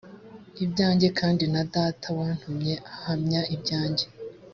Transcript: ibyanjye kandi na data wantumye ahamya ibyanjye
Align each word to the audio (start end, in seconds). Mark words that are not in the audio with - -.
ibyanjye 0.63 1.07
kandi 1.19 1.43
na 1.53 1.63
data 1.75 2.07
wantumye 2.17 2.73
ahamya 2.93 3.41
ibyanjye 3.55 4.05